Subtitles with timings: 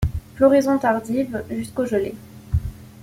[0.33, 2.15] Floraison tardive, jusqu'au gelées.